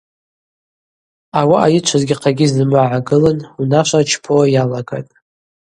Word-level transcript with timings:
Ауаъа 1.39 1.73
йычвазгьи-хъагьи 1.73 2.51
зымгӏва 2.53 2.83
гӏагылын 2.93 3.39
унашва 3.61 4.01
рчпауа 4.03 4.45
йалагатӏ. 4.53 5.13